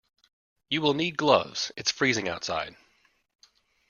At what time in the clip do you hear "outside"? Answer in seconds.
2.27-2.75